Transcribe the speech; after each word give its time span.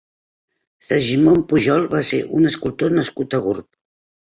Segimon 0.87 1.43
Pujol 1.51 1.87
va 1.93 2.03
ser 2.09 2.23
un 2.41 2.51
escultor 2.53 2.99
nascut 2.99 3.39
a 3.41 3.45
Gurb. 3.49 3.71